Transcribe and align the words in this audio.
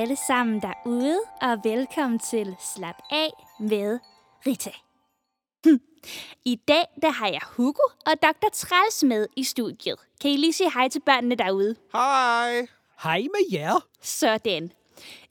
alle 0.00 0.16
sammen 0.16 0.62
derude, 0.62 1.18
og 1.42 1.58
velkommen 1.64 2.18
til 2.18 2.56
Slap 2.74 3.02
af 3.10 3.30
med 3.60 3.98
Rita. 4.46 4.70
Hm. 5.64 5.80
I 6.44 6.56
dag 6.68 6.84
der 7.02 7.10
har 7.10 7.28
jeg 7.28 7.40
Hugo 7.56 7.82
og 8.06 8.12
Dr. 8.22 8.48
Træls 8.52 9.04
med 9.04 9.26
i 9.36 9.44
studiet. 9.44 9.98
Kan 10.20 10.30
I 10.30 10.36
lige 10.36 10.52
sige 10.52 10.72
hej 10.72 10.88
til 10.88 11.00
børnene 11.00 11.34
derude? 11.34 11.76
Hej. 11.92 12.66
Hej 13.02 13.20
med 13.20 13.52
jer. 13.52 13.86
Sådan. 14.02 14.72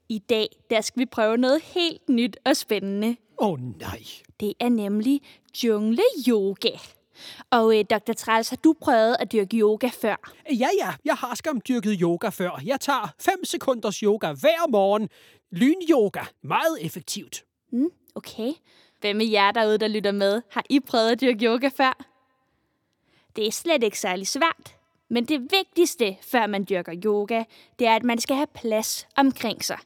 I 0.10 0.20
dag 0.20 0.48
der 0.70 0.82
skal 0.82 1.00
vi 1.00 1.06
prøve 1.06 1.38
noget 1.38 1.62
helt 1.62 2.10
nyt 2.10 2.38
og 2.46 2.58
spændende. 2.58 3.16
Åh 3.38 3.50
oh, 3.50 3.60
nej. 3.60 4.04
Det 4.40 4.54
er 4.60 4.70
nemlig 4.70 5.22
jungle-yoga. 5.64 6.78
Og 7.50 7.80
øh, 7.80 7.86
Dr. 7.90 8.14
Træls, 8.14 8.50
har 8.50 8.58
du 8.58 8.76
prøvet 8.82 9.16
at 9.20 9.32
dyrke 9.32 9.58
yoga 9.58 9.90
før? 10.02 10.32
Ja, 10.50 10.68
ja, 10.82 10.94
jeg 11.06 11.16
har 11.16 11.36
skam 11.36 11.62
dyrket 11.62 11.98
yoga 12.02 12.30
før. 12.30 12.62
Jeg 12.66 12.80
tager 12.80 13.14
5 13.20 13.46
sekunders 13.46 13.98
yoga 13.98 14.32
hver 14.32 14.70
morgen. 14.70 15.10
Lyn-yoga. 15.52 16.22
Meget 16.42 16.78
effektivt. 16.86 17.44
Mm, 17.72 17.90
okay. 18.16 18.52
Hvem 19.02 19.22
af 19.22 19.26
jer 19.32 19.52
derude, 19.52 19.78
der 19.78 19.88
lytter 19.88 20.12
med, 20.12 20.42
har 20.52 20.64
I 20.70 20.80
prøvet 20.80 21.12
at 21.12 21.22
dyrke 21.22 21.46
yoga 21.46 21.70
før? 21.78 22.06
Det 23.36 23.48
er 23.48 23.52
slet 23.52 23.84
ikke 23.84 24.00
særlig 24.00 24.28
svært. 24.28 24.76
Men 25.10 25.26
det 25.26 25.42
vigtigste, 25.42 26.18
før 26.22 26.48
man 26.48 26.66
dyrker 26.70 26.94
yoga, 27.06 27.44
det 27.80 27.88
er, 27.88 27.96
at 27.96 28.04
man 28.04 28.20
skal 28.20 28.36
have 28.36 28.48
plads 28.48 29.08
omkring 29.18 29.64
sig. 29.64 29.78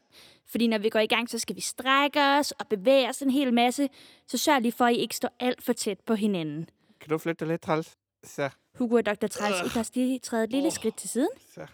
Fordi 0.48 0.68
når 0.68 0.77
vi 0.77 0.90
går 0.90 1.00
i 1.00 1.08
gang, 1.08 1.30
så 1.30 1.40
skal 1.40 1.55
vi 1.55 1.62
strække 1.62 2.22
os 2.22 2.52
og 2.52 2.68
bevæge 2.68 3.10
os 3.10 3.22
en 3.22 3.30
hel 3.30 3.54
masse. 3.54 3.90
Så 4.27 4.38
sørg 4.38 4.62
lige 4.62 4.72
for, 4.72 4.86
at 4.86 4.96
I 4.96 4.98
ikke 4.98 5.16
står 5.16 5.36
alt 5.40 5.64
for 5.64 5.74
tæt 5.74 6.00
på 6.00 6.16
hinanden. 6.16 6.70
Kan 7.02 7.09
du 7.09 7.17
flytte 7.17 7.39
dig 7.45 7.48
lidt, 7.48 7.62
Træls? 7.62 7.98
Så, 8.24 8.49
Hugo 8.77 8.96
og 8.96 9.05
Dr. 9.05 9.27
Træls, 9.27 9.55
I 9.65 9.70
kan 9.70 9.79
også 9.79 9.91
lige 9.96 10.20
træde 10.20 10.43
et 10.43 10.49
lille 10.51 10.68
Åh. 10.68 10.74
skridt 10.74 10.96
til 10.98 11.10
siden. 11.10 11.29
så. 11.55 11.65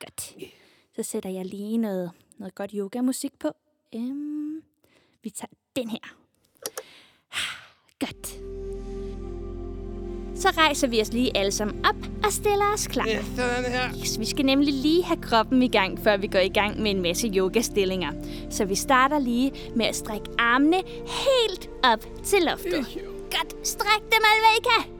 Godt. 0.00 0.34
Så 0.96 1.02
sætter 1.02 1.30
jeg 1.30 1.46
lige 1.46 1.76
noget, 1.78 2.10
noget 2.38 2.54
godt 2.54 2.70
yogamusik 2.74 3.38
på. 3.38 3.48
Um, 3.92 4.62
vi 5.22 5.30
tager 5.30 5.52
den 5.76 5.88
her. 5.88 5.98
Godt. 8.00 8.26
Så 10.40 10.50
rejser 10.50 10.86
vi 10.88 11.00
os 11.00 11.12
lige 11.12 11.36
alle 11.36 11.52
sammen 11.52 11.86
op 11.86 11.96
og 12.24 12.32
stiller 12.32 12.72
os 12.74 12.86
klar. 12.86 13.06
Ja, 13.06 13.24
sådan 13.36 13.64
her. 13.72 13.88
Yes, 14.02 14.18
vi 14.18 14.24
skal 14.24 14.44
nemlig 14.44 14.74
lige 14.74 15.02
have 15.04 15.22
kroppen 15.22 15.62
i 15.62 15.68
gang, 15.68 15.98
før 15.98 16.16
vi 16.16 16.26
går 16.26 16.38
i 16.38 16.48
gang 16.48 16.80
med 16.82 16.90
en 16.90 17.02
masse 17.02 17.28
yogastillinger. 17.28 18.12
Så 18.50 18.64
vi 18.64 18.74
starter 18.74 19.18
lige 19.18 19.52
med 19.76 19.86
at 19.86 19.96
strække 19.96 20.30
armene 20.38 20.82
helt 21.06 21.70
op 21.84 22.00
til 22.24 22.42
loftet. 22.42 23.13
Godt, 23.34 23.66
stræk 23.68 24.02
dem 24.12 24.22
Alveka! 24.32 24.90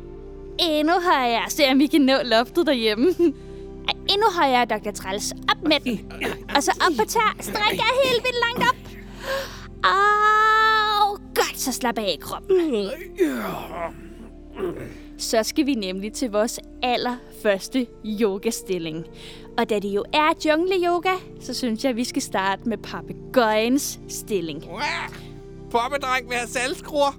Endnu 0.59 0.95
højere, 1.13 1.51
se 1.51 1.63
om 1.71 1.81
I 1.81 1.87
kan 1.87 2.01
nå 2.01 2.15
loftet 2.25 2.67
derhjemme. 2.67 3.09
Ej, 3.89 3.95
Endnu 4.09 4.27
højere, 4.37 4.65
Dr. 4.65 4.91
Træls. 4.91 5.33
Op 5.33 5.63
med 5.69 5.81
den. 5.81 6.13
Og 6.57 6.63
så 6.63 6.71
op 6.81 6.93
på 6.99 7.05
tær. 7.09 7.37
Stræk 7.41 7.79
jer 7.79 8.09
helt 8.09 8.25
vildt 8.25 8.39
langt 8.47 8.71
op. 8.71 8.77
Au, 9.85 11.11
godt, 11.35 11.59
så 11.61 11.73
slap 11.73 11.99
af 11.99 12.15
i 12.19 12.21
kroppen. 12.21 12.91
Så 15.19 15.43
skal 15.43 15.67
vi 15.67 15.75
nemlig 15.75 16.13
til 16.13 16.31
vores 16.31 16.61
allerførste 16.83 17.87
yogastilling. 18.05 19.05
Og 19.59 19.71
da 19.71 19.79
det 19.79 19.89
jo 19.89 20.05
er 20.13 20.33
jungle-yoga, 20.45 21.15
så 21.41 21.55
synes 21.55 21.85
jeg, 21.85 21.91
at 21.91 21.97
vi 21.97 22.05
skal 22.05 22.23
starte 22.23 22.69
med 22.69 22.79
papegøjens 22.79 24.01
stilling. 24.09 24.65
Poppedreng 25.71 26.29
med 26.29 26.37
have 26.37 26.49
salgskruer. 26.49 27.13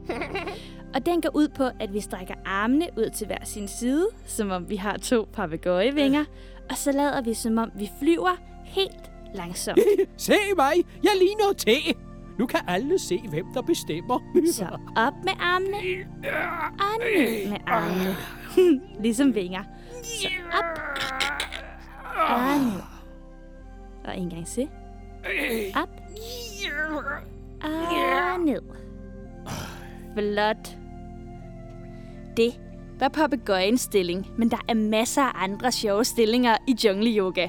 Og 0.96 1.06
den 1.06 1.22
går 1.22 1.30
ud 1.34 1.48
på, 1.48 1.64
at 1.80 1.94
vi 1.94 2.00
strækker 2.00 2.34
armene 2.46 2.88
ud 2.98 3.10
til 3.10 3.28
hver 3.28 3.46
sin 3.46 3.68
side, 3.68 4.08
som 4.26 4.52
om 4.52 4.70
vi 4.70 4.76
har 4.76 4.98
to 4.98 5.28
papegøjevinger. 5.34 6.26
Og 6.70 6.78
så 6.78 6.92
lader 6.92 7.22
vi, 7.22 7.34
som 7.34 7.58
om 7.58 7.72
vi 7.76 7.90
flyver 8.00 8.36
helt 8.64 9.12
langsomt. 9.34 9.80
Se 10.18 10.34
mig, 10.56 10.74
jeg 11.04 11.12
ligner 11.20 11.54
te. 11.58 12.00
Nu 12.40 12.46
kan 12.46 12.60
alle 12.68 13.00
se, 13.00 13.22
hvem 13.30 13.46
der 13.54 13.62
bestemmer. 13.62 14.20
Så 14.52 14.68
op 14.98 15.14
med 15.24 15.34
armene, 15.40 15.78
og 16.80 17.00
ned 17.00 17.50
med 17.50 17.58
armene. 17.68 18.16
ligesom 19.04 19.36
vinger. 19.36 19.64
Så 20.04 20.28
op, 20.54 20.80
og 22.30 22.60
ned. 22.60 22.82
Og 24.06 24.18
en 24.18 24.30
gang 24.30 24.48
til. 24.48 24.70
Op, 25.76 25.90
og 27.62 28.40
ned. 28.40 28.62
Flot. 30.18 30.85
Det 32.38 32.60
var 33.00 33.08
papegøjens 33.08 33.82
stilling, 33.82 34.28
men 34.38 34.52
der 34.52 34.58
er 34.70 34.74
masser 34.74 35.22
af 35.22 35.44
andre 35.44 35.72
sjove 35.72 36.06
stillinger 36.06 36.58
i 36.68 36.76
jungle-yoga. 36.86 37.48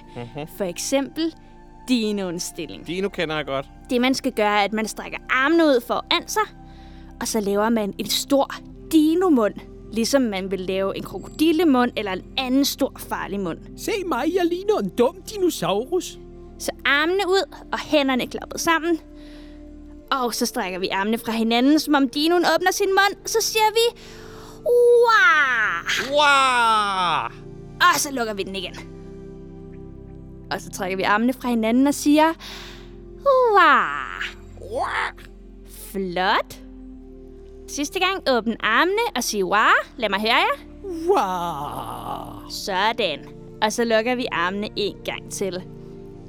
For 0.56 0.64
eksempel 0.64 1.34
dinoens 1.88 2.42
stilling. 2.42 2.86
Dino 2.86 3.08
kender 3.08 3.36
jeg 3.36 3.46
godt. 3.46 3.66
Det 3.91 4.00
man 4.00 4.14
skal 4.14 4.32
gøre, 4.32 4.60
er, 4.60 4.64
at 4.64 4.72
man 4.72 4.86
strækker 4.86 5.19
armene 5.30 5.64
ud 5.64 5.80
foran 5.86 6.28
sig, 6.28 6.42
og 7.20 7.28
så 7.28 7.41
laver 7.41 7.69
man 7.69 7.94
en 7.98 8.06
stor 8.06 8.54
dinomund, 8.92 9.54
ligesom 9.92 10.22
man 10.22 10.50
vil 10.50 10.60
lave 10.60 10.96
en 10.96 11.02
krokodillemund 11.02 11.91
eller 11.96 12.12
en 12.12 12.25
anden 12.38 12.64
stor 12.64 12.92
farlig 12.96 13.41
mund. 13.41 13.58
Se 13.76 13.92
mig, 14.06 14.25
jeg 14.34 14.44
ligner 14.44 14.78
en 14.78 14.88
dum 14.88 15.22
dinosaurus. 15.22 16.19
Så 16.58 16.70
armene 16.84 17.22
ud 17.28 17.56
og 17.72 17.78
hænderne 17.78 18.26
klappet 18.26 18.60
sammen. 18.60 19.00
Og 20.10 20.34
så 20.34 20.46
strækker 20.46 20.78
vi 20.78 20.88
armene 20.88 21.19
fra 21.19 21.32
hinanden, 21.32 21.78
som 21.78 21.94
om 21.94 22.08
dinoen 22.08 22.44
åbner 22.56 22.72
sin 22.72 22.88
mund. 22.88 23.26
Så 23.26 23.38
siger 23.41 23.72
vi, 23.75 24.00
wow! 24.66 26.10
Wow! 26.10 27.31
Og 27.81 28.00
så 28.00 28.09
lukker 28.12 28.34
vi 28.34 28.43
den 28.43 28.56
igen. 28.56 28.75
Og 30.50 30.60
så 30.60 30.71
trækker 30.71 30.97
vi 30.97 31.03
armene 31.03 31.32
fra 31.32 31.49
hinanden 31.49 31.87
og 31.87 31.94
siger, 31.94 32.32
wow! 33.53 34.82
Flot. 35.93 36.60
Sidste 37.69 37.99
gang 37.99 38.28
åbn 38.31 38.56
armene 38.60 39.03
og 39.16 39.25
sig 39.25 39.44
wow. 39.44 39.56
Lad 39.97 40.09
mig 40.09 40.21
høre 40.21 40.34
jer. 40.34 40.76
Wow. 40.84 42.50
Sådan. 42.50 43.28
Og 43.62 43.72
så 43.72 43.84
lukker 43.84 44.15
vi 44.15 44.26
armene 44.32 44.69
en 44.76 44.97
gang 45.05 45.31
til. 45.31 45.62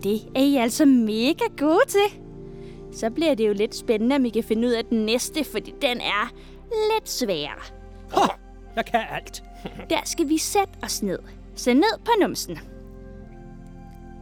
Det 0.03 0.21
er 0.35 0.41
I 0.41 0.55
altså 0.55 0.85
mega 0.85 1.45
gode 1.57 1.85
til. 1.87 2.19
Så 2.91 3.09
bliver 3.09 3.35
det 3.35 3.47
jo 3.47 3.53
lidt 3.53 3.75
spændende, 3.75 4.15
om 4.15 4.25
I 4.25 4.29
kan 4.29 4.43
finde 4.43 4.67
ud 4.67 4.73
af 4.73 4.85
den 4.85 5.05
næste, 5.05 5.43
fordi 5.43 5.73
den 5.81 6.01
er 6.01 6.31
lidt 6.93 7.09
sværere. 7.09 7.76
Ha, 8.13 8.21
jeg 8.75 8.85
kan 8.85 9.01
alt. 9.11 9.43
Der 9.89 9.99
skal 10.05 10.29
vi 10.29 10.37
sætte 10.37 10.73
os 10.83 11.03
ned. 11.03 11.19
Så 11.55 11.73
ned 11.73 11.99
på 12.05 12.11
numsen. 12.21 12.59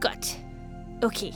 Godt. 0.00 0.38
Okay. 1.02 1.32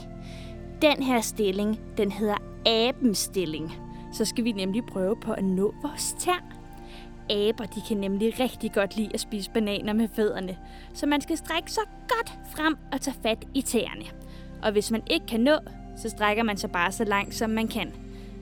Den 0.81 1.03
her 1.03 1.21
stilling, 1.21 1.79
den 1.97 2.11
hedder 2.11 2.37
abens 2.65 3.17
stilling. 3.17 3.75
Så 4.13 4.25
skal 4.25 4.43
vi 4.43 4.51
nemlig 4.51 4.83
prøve 4.85 5.15
på 5.21 5.33
at 5.33 5.43
nå 5.43 5.73
vores 5.83 6.15
tær. 6.19 6.43
Aber, 7.29 7.65
de 7.65 7.81
kan 7.87 7.97
nemlig 7.97 8.39
rigtig 8.39 8.73
godt 8.73 8.95
lide 8.95 9.09
at 9.13 9.19
spise 9.19 9.51
bananer 9.51 9.93
med 9.93 10.07
fødderne. 10.15 10.57
Så 10.93 11.05
man 11.05 11.21
skal 11.21 11.37
strække 11.37 11.71
sig 11.71 11.83
godt 12.09 12.33
frem 12.55 12.77
og 12.91 13.01
tage 13.01 13.17
fat 13.23 13.45
i 13.53 13.61
tæerne. 13.61 14.05
Og 14.63 14.71
hvis 14.71 14.91
man 14.91 15.03
ikke 15.07 15.25
kan 15.25 15.39
nå, 15.39 15.57
så 15.97 16.09
strækker 16.09 16.43
man 16.43 16.57
sig 16.57 16.71
bare 16.71 16.91
så 16.91 17.03
langt, 17.03 17.35
som 17.35 17.49
man 17.49 17.67
kan. 17.67 17.93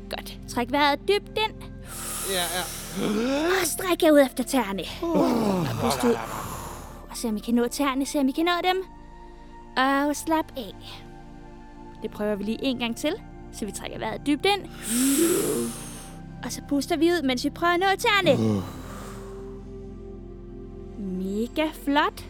Godt. 0.10 0.40
Træk 0.48 0.72
vejret 0.72 1.00
dybt 1.00 1.30
ind. 1.30 1.54
Ja, 2.32 2.44
ja. 2.56 2.79
Og 3.62 3.66
stræk 3.66 4.04
jer 4.04 4.12
ud 4.12 4.20
efter 4.20 4.44
tæerne. 4.44 4.84
Og 5.02 5.66
pust 5.82 6.04
ud. 6.04 6.16
Og 7.10 7.18
se 7.18 7.28
om 7.28 7.38
I 7.38 7.40
kan 7.40 7.54
nå 7.54 7.68
tæerne, 7.68 8.06
se 8.06 8.20
om 8.20 8.28
I 8.28 8.32
kan 8.32 8.46
nå 8.46 8.52
dem. 8.64 8.84
Og 9.78 10.16
slap 10.16 10.46
af. 10.58 10.76
Det 12.02 12.12
prøver 12.12 12.36
vi 12.36 12.44
lige 12.44 12.60
en 12.62 12.80
gang 12.80 12.98
til, 12.98 13.14
så 13.54 13.66
vi 13.66 13.72
trækker 13.72 14.00
vejret 14.00 14.22
dybt 14.28 14.46
ind. 14.46 14.62
Og 16.44 16.52
så 16.52 16.62
puster 16.70 16.98
vi 16.98 17.06
ud, 17.12 17.22
mens 17.22 17.46
vi 17.46 17.50
prøver 17.50 17.74
at 17.74 17.80
nå 17.80 17.86
tæerne. 17.98 18.64
Mega 20.98 21.70
flot. 21.84 22.26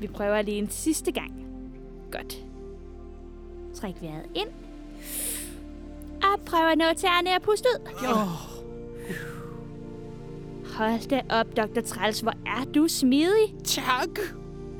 Vi 0.00 0.06
prøver 0.06 0.42
lige 0.42 0.58
en 0.58 0.70
sidste 0.70 1.12
gang. 1.12 1.32
Godt. 2.10 2.36
Træk 3.74 3.94
vejret 4.00 4.26
ind. 4.34 4.48
Og 6.22 6.40
prøv 6.46 6.68
at 6.68 6.78
nå 6.78 6.84
tæerne 6.96 7.30
og 7.36 7.42
puste 7.42 7.68
ud. 7.74 7.88
Hold 10.90 11.08
da 11.08 11.20
op, 11.30 11.56
Dr. 11.56 11.80
Træls. 11.80 12.20
Hvor 12.20 12.32
er 12.46 12.64
du 12.74 12.88
smidig. 12.88 13.54
Tak. 13.64 14.08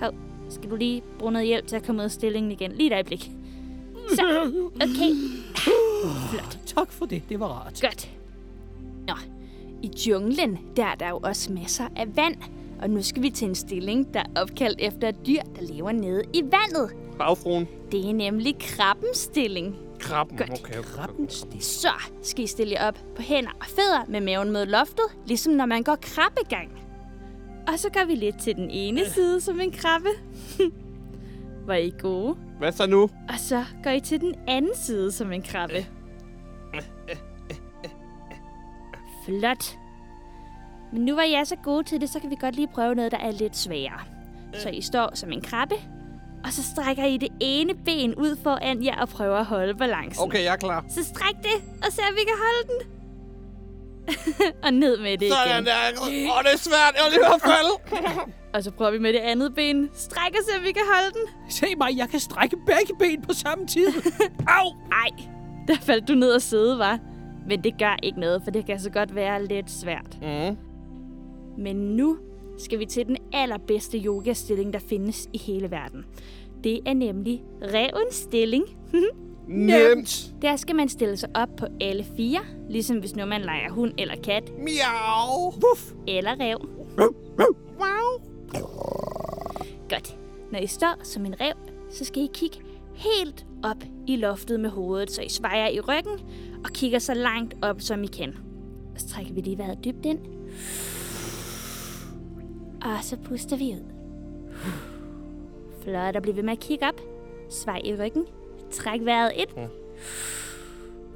Hov, 0.01 0.11
skal 0.49 0.71
du 0.71 0.77
lige 0.77 1.03
bruge 1.19 1.33
noget 1.33 1.47
hjælp 1.47 1.67
til 1.67 1.77
at 1.77 1.87
komme 1.87 2.01
ud 2.01 2.05
af 2.05 2.11
stillingen 2.11 2.53
igen? 2.53 2.73
Lige 2.73 2.87
et 2.87 2.93
øjeblik. 2.93 3.31
Så, 4.09 4.53
okay. 4.75 5.13
Flot. 6.31 6.59
Tak 6.67 6.93
for 6.93 7.07
det, 7.07 7.23
det 7.29 7.41
var 7.41 7.47
rart. 7.47 7.81
Godt. 7.81 8.11
Nå, 9.07 9.15
i 9.83 9.91
junglen, 10.09 10.59
der 10.77 10.85
er 10.85 10.95
der 10.95 11.09
jo 11.09 11.21
også 11.23 11.53
masser 11.53 11.85
af 11.97 12.17
vand. 12.17 12.37
Og 12.83 12.91
nu 12.91 13.03
skal 13.03 13.23
vi 13.23 13.31
til 13.31 13.49
en 13.49 13.55
stilling, 13.55 14.15
der 14.15 14.21
er 14.21 14.41
opkaldt 14.43 14.81
efter 14.81 15.09
et 15.09 15.27
dyr, 15.27 15.43
der 15.57 15.75
lever 15.75 15.93
nede 15.93 16.23
i 16.33 16.43
vandet. 16.43 16.91
Havfruen. 17.21 17.69
Det 17.93 18.09
er 18.09 18.13
nemlig 18.13 18.59
krabbens 18.59 19.19
stilling. 19.19 19.77
Krabben. 20.03 20.37
Godt. 20.37 20.51
Okay, 20.51 20.79
okay. 20.79 20.83
Krabbens 20.83 21.47
det. 21.53 21.65
Så 21.65 21.93
skal 22.23 22.45
I 22.45 22.47
stille 22.47 22.73
jer 22.73 22.89
op 22.89 22.99
på 23.17 23.23
hænder 23.23 23.51
og 23.61 23.67
fødder 23.67 24.05
med 24.09 24.21
maven 24.21 24.53
mod 24.53 24.67
loftet, 24.67 25.05
ligesom 25.27 25.53
når 25.53 25.67
man 25.67 25.83
går 25.83 25.97
krabbegang. 26.03 26.71
Og 27.69 27.79
så 27.79 27.91
går 27.91 28.05
vi 28.07 28.15
lidt 28.15 28.39
til 28.41 28.55
den 28.57 28.71
ene 28.71 29.09
side 29.11 29.41
som 29.41 29.61
en 29.61 29.73
krabbe. 29.73 30.09
Var 31.67 31.75
I 31.75 31.93
gode? 32.01 32.37
Hvad 32.59 32.73
så 32.73 32.87
nu? 32.87 33.03
Og 33.03 33.39
så 33.39 33.65
går 33.85 33.91
I 33.91 34.01
til 34.01 34.21
den 34.21 34.35
anden 34.49 34.77
side 34.77 35.13
som 35.13 35.33
en 35.33 35.43
krabbe. 35.43 35.87
Flot. 39.25 39.79
Men 40.93 41.05
nu 41.05 41.15
var 41.15 41.23
jeg 41.23 41.47
så 41.47 41.57
gode 41.57 41.85
til 41.85 42.01
det, 42.01 42.09
så 42.09 42.21
kan 42.21 42.31
vi 42.31 42.37
godt 42.41 42.57
lige 42.57 42.69
prøve 42.75 42.95
noget, 42.95 43.13
der 43.13 43.19
er 43.19 43.31
lidt 43.31 43.57
sværere. 43.57 44.01
Så 44.55 44.69
I 44.69 44.81
står 44.81 45.11
som 45.15 45.33
en 45.33 45.41
krabbe, 45.41 45.75
og 46.45 46.53
så 46.53 46.63
strækker 46.63 47.05
I 47.05 47.17
det 47.17 47.29
ene 47.41 47.75
ben 47.85 48.15
ud 48.15 48.37
foran 48.43 48.85
jer 48.85 48.97
og 49.01 49.09
prøver 49.09 49.37
at 49.39 49.45
holde 49.45 49.75
balancen. 49.75 50.25
Okay, 50.25 50.45
jeg 50.45 50.53
er 50.53 50.57
klar. 50.57 50.85
Så 50.89 51.05
stræk 51.05 51.35
det, 51.43 51.63
og 51.87 51.93
se 51.93 52.03
om 52.11 52.15
vi 52.15 52.21
kan 52.25 52.35
holde 52.45 52.69
den. 52.73 52.93
og 54.65 54.73
ned 54.75 54.99
med 54.99 55.19
det 55.19 55.33
Sådan 55.33 55.53
igen. 55.55 55.67
der. 55.67 55.73
Åh, 56.03 56.43
det 56.45 56.53
er 56.53 56.57
svært. 56.59 56.93
Jeg 56.97 57.07
er 57.07 57.11
lige 57.11 57.21
ved 57.21 57.35
at 57.35 57.43
falde. 57.43 57.75
Og 58.55 58.63
så 58.65 58.71
prøver 58.71 58.91
vi 58.91 58.99
med 58.99 59.13
det 59.13 59.19
andet 59.19 59.55
ben. 59.55 59.91
Stræk 59.95 60.31
og 60.31 60.45
se, 60.51 60.59
om 60.59 60.65
vi 60.65 60.73
kan 60.73 60.83
holde 60.95 61.11
den. 61.19 61.51
Se 61.51 61.67
mig, 61.77 61.97
jeg 61.97 62.09
kan 62.09 62.21
strække 62.21 62.57
begge 62.67 62.95
ben 62.99 63.23
på 63.23 63.33
samme 63.33 63.67
tid. 63.67 63.87
Au! 64.59 64.67
Ej, 64.93 65.09
der 65.69 65.75
faldt 65.81 66.09
du 66.09 66.15
ned 66.15 66.33
og 66.35 66.43
sidde, 66.43 66.79
var. 66.79 66.99
Men 67.49 67.65
det 67.65 67.79
gør 67.79 67.97
ikke 68.03 68.21
noget, 68.21 68.41
for 68.45 68.51
det 68.51 68.67
kan 68.67 68.81
så 68.81 68.91
godt 68.91 69.15
være 69.15 69.47
lidt 69.47 69.71
svært. 69.71 70.19
Mm. 70.23 70.57
Men 71.59 71.77
nu 71.77 72.17
skal 72.59 72.79
vi 72.79 72.87
til 72.87 73.07
den 73.07 73.17
allerbedste 73.33 73.99
yogastilling, 73.99 74.73
der 74.73 74.79
findes 74.79 75.29
i 75.33 75.39
hele 75.39 75.71
verden. 75.71 76.05
Det 76.65 76.81
er 76.87 76.95
nemlig 76.95 77.43
revens 77.63 78.15
stilling. 78.15 78.65
Nemt. 79.49 80.35
Der 80.43 80.57
skal 80.57 80.77
man 80.77 80.89
stille 80.89 81.17
sig 81.17 81.29
op 81.35 81.49
på 81.57 81.67
alle 81.81 82.05
fire, 82.17 82.41
ligesom 82.69 82.99
hvis 82.99 83.17
nu 83.17 83.27
man 83.27 83.41
leger 83.41 83.71
hund 83.71 83.93
eller 83.99 84.15
kat 84.17 84.53
Miau. 84.59 85.45
Wuff! 85.47 85.93
eller 86.09 86.41
rev. 86.41 86.69
Wow. 87.79 88.29
Godt. 89.89 90.17
Når 90.53 90.59
I 90.59 90.67
står 90.67 91.01
som 91.03 91.27
en 91.27 91.41
rev, 91.41 91.55
så 91.91 92.05
skal 92.05 92.23
I 92.23 92.29
kigge 92.35 92.59
helt 92.95 93.47
op 93.63 93.85
i 94.07 94.17
loftet 94.17 94.61
med 94.61 94.71
hovedet, 94.71 95.11
så 95.11 95.23
I 95.23 95.29
svejer 95.29 95.69
i 95.69 95.81
ryggen 95.81 96.21
og 96.65 96.71
kigger 96.71 96.99
så 96.99 97.15
langt 97.15 97.55
op, 97.63 97.81
som 97.81 98.05
I 98.05 98.07
kan. 98.07 98.35
Og 98.95 99.01
så 99.01 99.09
trækker 99.09 99.33
vi 99.33 99.41
lige 99.41 99.59
vejret 99.59 99.79
dybt 99.85 100.07
ind. 100.07 100.19
Og 102.85 103.05
så 103.05 103.17
puster 103.25 103.57
vi 103.57 103.65
ud. 103.65 103.85
Flot, 105.83 106.17
og 106.17 106.23
bliv 106.23 106.37
ved 106.37 106.43
med 106.43 106.53
at 106.53 106.61
kigge 106.61 106.87
op. 106.87 107.01
Svej 107.51 107.81
i 107.85 107.95
ryggen. 107.95 108.27
Træk 108.73 109.01
vejret 109.05 109.33
ind. 109.37 109.69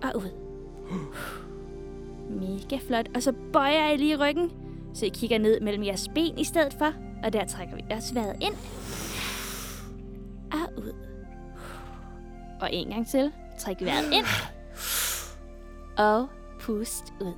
Og 0.02 0.16
ud. 0.16 0.30
Mega 2.30 2.78
flot. 2.86 3.06
Og 3.14 3.22
så 3.22 3.32
bøjer 3.52 3.90
I 3.90 3.96
lige 3.96 4.16
ryggen, 4.16 4.52
så 4.94 5.06
I 5.06 5.08
kigger 5.08 5.38
ned 5.38 5.60
mellem 5.60 5.84
jeres 5.84 6.08
ben 6.14 6.38
i 6.38 6.44
stedet 6.44 6.74
for. 6.78 6.92
Og 7.24 7.32
der 7.32 7.46
trækker 7.46 7.76
vi 7.76 7.82
også 7.90 8.14
vejret 8.14 8.36
ind. 8.42 8.54
Og 10.52 10.78
ud. 10.78 10.92
Og 12.60 12.68
en 12.72 12.88
gang 12.88 13.08
til. 13.08 13.32
Træk 13.58 13.76
vejret 13.80 14.12
ind. 14.12 14.26
Og 15.98 16.28
pust 16.60 17.12
ud. 17.20 17.32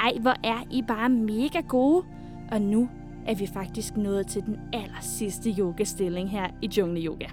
Ej, 0.00 0.12
hvor 0.20 0.34
er 0.44 0.64
I 0.70 0.82
bare 0.88 1.08
mega 1.08 1.60
gode. 1.68 2.04
Og 2.52 2.60
nu 2.62 2.88
er 3.26 3.34
vi 3.34 3.46
faktisk 3.54 3.96
nået 3.96 4.26
til 4.26 4.42
den 4.42 4.56
aller 4.72 5.00
sidste 5.02 5.54
yogastilling 5.58 6.30
her 6.30 6.46
i 6.62 6.70
Jungle 6.76 7.00
Yoga. 7.00 7.26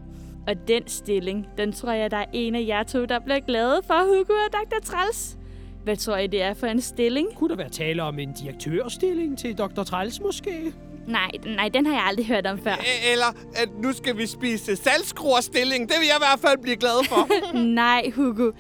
Og 0.48 0.68
den 0.68 0.84
stilling, 0.88 1.48
den 1.58 1.72
tror 1.72 1.92
jeg, 1.92 2.12
der 2.12 2.18
er 2.18 2.26
en 2.34 2.56
af 2.56 2.66
jer 2.68 2.84
to, 2.84 3.06
der 3.06 3.20
bliver 3.20 3.40
glade 3.40 3.82
for, 3.88 3.94
Hugo 3.94 4.34
og 4.34 4.54
Dr. 4.54 4.80
Træls. 4.84 5.38
Hvad 5.84 5.96
tror 5.96 6.18
I, 6.18 6.28
det 6.28 6.42
er 6.42 6.54
for 6.54 6.68
en 6.68 6.82
stilling? 6.82 7.28
Kunne 7.36 7.50
der 7.50 7.56
være 7.56 7.70
tale 7.70 8.04
om 8.04 8.20
en 8.20 8.34
direktørstilling 8.34 9.38
til 9.38 9.58
Dr. 9.58 9.84
Træls 9.84 10.22
måske? 10.22 10.74
Nej, 11.08 11.30
nej, 11.46 11.70
den 11.70 11.86
har 11.86 11.94
jeg 11.94 12.04
aldrig 12.04 12.26
hørt 12.26 12.48
om 12.48 12.58
før. 12.58 12.76
Eller 13.12 13.26
at 13.56 13.70
nu 13.84 13.94
skal 13.94 14.18
vi 14.18 14.26
spise 14.26 14.76
salgskruerstilling. 14.76 15.90
Det 15.90 15.96
vil 16.00 16.06
jeg 16.08 16.16
i 16.16 16.24
hvert 16.30 16.40
fald 16.50 16.62
blive 16.62 16.76
glad 16.76 17.06
for. 17.06 17.54
Nej, 17.84 18.12
Hugo. 18.16 18.52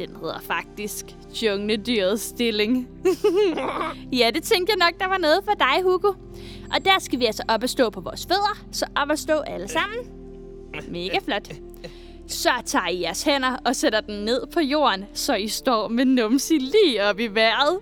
Den 0.00 0.16
hedder 0.16 0.40
faktisk 0.40 1.06
jungledyrets 1.42 2.22
stilling. 2.22 2.88
ja, 4.20 4.30
det 4.34 4.42
tænkte 4.42 4.72
jeg 4.72 4.86
nok, 4.90 5.00
der 5.00 5.08
var 5.08 5.18
noget 5.18 5.40
for 5.44 5.52
dig, 5.52 5.82
Hugo. 5.82 6.08
Og 6.74 6.84
der 6.84 6.98
skal 6.98 7.18
vi 7.18 7.24
altså 7.24 7.42
op 7.48 7.62
og 7.62 7.68
stå 7.68 7.90
på 7.90 8.00
vores 8.00 8.26
fødder. 8.26 8.64
Så 8.72 8.86
op 8.96 9.10
og 9.10 9.18
stå 9.18 9.38
alle 9.38 9.68
sammen. 9.68 9.98
Mega 10.88 11.18
flot. 11.24 11.48
Så 12.28 12.50
tager 12.64 12.88
I 12.88 13.00
jeres 13.02 13.22
hænder 13.22 13.56
og 13.64 13.76
sætter 13.76 14.00
den 14.00 14.24
ned 14.24 14.46
på 14.46 14.60
jorden, 14.60 15.04
så 15.14 15.34
I 15.34 15.48
står 15.48 15.88
med 15.88 16.04
numsi 16.04 16.58
lige 16.58 17.04
op 17.04 17.20
i 17.20 17.26
vejret. 17.26 17.78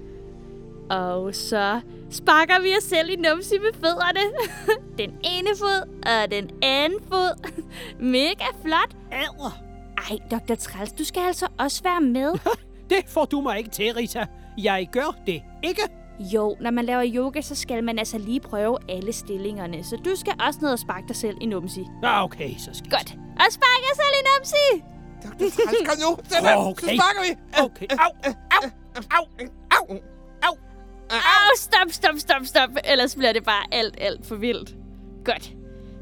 og 1.00 1.34
så 1.34 1.80
sparker 2.10 2.62
vi 2.62 2.76
os 2.76 2.84
selv 2.84 3.10
i 3.10 3.16
numsi 3.16 3.58
med 3.58 3.72
fødderne. 3.72 4.20
den 4.98 5.14
ene 5.24 5.48
fod 5.58 5.88
og 6.06 6.30
den 6.30 6.50
anden 6.62 6.98
fod. 7.08 7.50
Mega 7.98 8.46
flot. 8.64 8.96
Adder! 9.12 9.71
Ej, 10.10 10.18
Dr. 10.30 10.54
Træls, 10.54 10.92
du 10.92 11.04
skal 11.04 11.20
altså 11.20 11.46
også 11.58 11.82
være 11.82 12.00
med. 12.00 12.32
Det 12.90 12.98
får 13.08 13.24
du 13.24 13.40
mig 13.40 13.58
ikke 13.58 13.70
til, 13.70 13.94
Rita. 13.94 14.26
Jeg 14.58 14.88
gør 14.92 15.16
det 15.26 15.42
ikke. 15.64 15.82
Jo, 16.20 16.56
når 16.60 16.70
man 16.70 16.84
laver 16.84 17.04
yoga, 17.14 17.40
så 17.40 17.54
skal 17.54 17.84
man 17.84 17.98
altså 17.98 18.18
lige 18.18 18.40
prøve 18.40 18.78
alle 18.88 19.12
stillingerne. 19.12 19.84
Så 19.84 19.96
du 19.96 20.16
skal 20.16 20.32
også 20.46 20.58
ned 20.62 20.70
og 20.70 20.78
sparke 20.78 21.08
dig 21.08 21.16
selv 21.16 21.36
i 21.40 21.46
numsi. 21.46 21.84
Ah, 22.02 22.24
okay, 22.24 22.50
så 22.58 22.70
skidt. 22.74 22.90
Godt. 22.90 23.14
Og 23.36 23.46
spark 23.50 23.80
jer 23.88 23.94
selv 23.94 24.14
i 24.20 24.22
numsi! 24.30 24.84
Dr. 25.22 25.62
Træls, 25.64 25.88
kom 25.88 25.98
nu. 26.10 26.18
Sæt 26.30 26.42
dig. 26.42 26.56
Okay. 26.56 26.86
Så 26.86 26.94
sparker 26.96 27.22
vi. 27.28 27.60
Okay, 27.64 27.86
au! 27.90 28.10
Au. 28.50 28.70
Au. 29.10 29.24
Au. 29.70 29.96
Au. 30.42 30.56
Au, 31.10 31.56
stop, 31.56 31.88
stop, 31.90 32.14
stop, 32.18 32.46
stop. 32.46 32.70
Ellers 32.84 33.14
bliver 33.16 33.32
det 33.32 33.44
bare 33.44 33.64
alt, 33.72 33.94
alt 34.00 34.26
for 34.26 34.34
vildt. 34.34 34.74
Godt. 35.24 35.52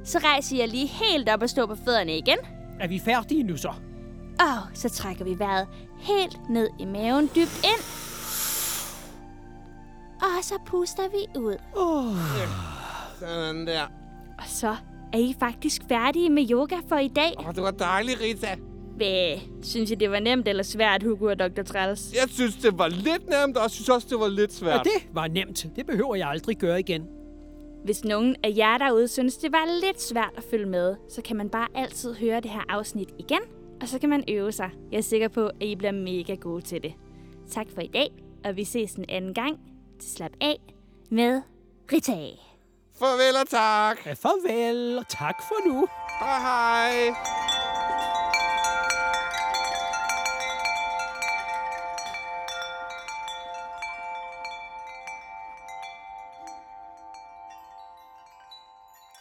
Så 0.05 0.19
rejser 0.19 0.56
jeg 0.56 0.69
lige 0.69 0.87
helt 0.87 1.29
op 1.29 1.43
og 1.43 1.50
står 1.50 1.67
på 1.67 1.76
fødderne 1.85 2.17
igen. 2.17 2.38
Er 2.81 2.88
vi 2.88 2.99
færdige 3.05 3.43
nu 3.43 3.56
så? 3.56 3.73
Og 4.41 4.69
så 4.75 4.89
trækker 4.89 5.25
vi 5.25 5.39
vejret 5.39 5.67
helt 5.99 6.51
ned 6.51 6.69
i 6.79 6.85
maven 6.85 7.31
dybt 7.37 7.61
ind. 7.65 7.83
Og 10.23 10.45
så 10.45 10.55
puster 10.67 11.03
vi 11.11 11.41
ud. 11.41 11.57
Oh. 11.77 12.17
Sådan 13.21 13.67
der. 13.67 13.83
Og 14.39 14.45
så 14.47 14.77
er 15.13 15.19
I 15.19 15.35
faktisk 15.41 15.83
færdige 15.89 16.31
med 16.31 16.51
yoga 16.51 16.77
for 16.89 16.97
i 16.97 17.09
dag. 17.09 17.35
Åh, 17.39 17.55
det 17.55 17.63
var 17.63 17.71
dejligt, 17.71 18.21
Rita. 18.21 18.57
Hvad? 18.97 19.39
Synes 19.63 19.91
I, 19.91 19.95
det 19.95 20.11
var 20.11 20.21
nemt 20.21 20.49
eller 20.49 20.63
svært, 20.63 21.03
Hugo 21.03 21.25
og 21.27 21.39
Dr. 21.39 21.63
Træls? 21.63 22.13
Jeg 22.15 22.29
synes, 22.29 22.57
det 22.57 22.79
var 22.79 22.89
lidt 22.89 23.29
nemt, 23.29 23.57
og 23.57 23.63
jeg 23.63 23.71
synes 23.71 23.89
også, 23.89 24.07
det 24.11 24.21
var 24.21 24.29
lidt 24.29 24.50
Ja, 24.50 24.57
svært. 24.57 24.85
det 24.85 25.09
var 25.14 25.26
nemt. 25.29 25.67
Det 25.76 25.87
behøver 25.87 26.14
jeg 26.14 26.29
aldrig 26.29 26.57
gøre 26.57 26.81
igen. 26.81 27.03
Hvis 27.85 28.05
nogen 28.05 28.37
af 28.45 28.53
jer 28.57 28.79
derude 28.79 29.09
synes, 29.09 29.37
det 29.37 29.53
var 29.53 29.81
lidt 29.87 30.03
svært 30.03 30.31
at 30.37 30.45
følge 30.50 30.67
med, 30.67 30.95
så 31.11 31.23
kan 31.23 31.37
man 31.37 31.49
bare 31.49 31.67
altid 31.75 32.14
høre 32.14 32.41
det 32.41 32.50
her 32.50 32.62
afsnit 32.69 33.09
igen, 33.19 33.41
og 33.81 33.89
så 33.89 33.99
kan 33.99 34.09
man 34.09 34.25
øve 34.29 34.53
sig. 34.53 34.71
Jeg 34.93 34.99
er 34.99 35.03
sikker 35.03 35.29
på, 35.29 35.47
at 35.47 35.63
I 35.63 35.77
bliver 35.77 35.93
mega 35.93 36.35
gode 36.35 36.63
til 36.63 36.83
det. 36.83 36.95
Tak 37.51 37.67
for 37.75 37.81
i 37.81 37.87
dag, 37.87 38.09
og 38.45 38.57
vi 38.57 38.65
ses 38.65 38.95
en 38.95 39.05
anden 39.09 39.35
gang 39.35 39.61
til 40.01 40.11
Slap 40.11 40.33
af 40.41 40.57
med 41.11 41.43
Rita. 41.93 42.13
Farvel 42.99 43.37
og 43.43 43.49
tak. 43.49 44.07
Ja, 44.07 44.13
Farvel, 44.13 44.99
og 44.99 45.09
tak 45.09 45.35
for 45.49 45.69
nu. 45.69 45.87
Hej 46.21 46.41
hej. 46.41 47.15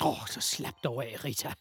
Åh, 0.02 0.08
oh, 0.08 0.28
så 0.28 0.42
slap 0.42 0.74
dog 0.84 1.04
af, 1.04 1.26
Rita. 1.26 1.54